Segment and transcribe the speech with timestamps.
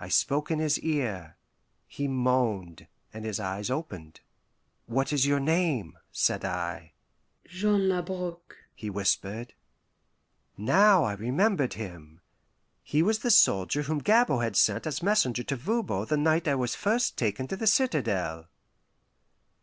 [0.00, 1.36] I spoke in his ear.
[1.86, 4.22] He moaned, and his eyes opened.
[4.86, 6.94] "What is your name?" said I.
[7.46, 9.52] "Jean Labrouk," he whispered.
[10.56, 12.22] Now I remembered him.
[12.82, 16.54] He was the soldier whom Gabord had sent as messenger to Voban the night I
[16.54, 18.48] was first taken to the citadel.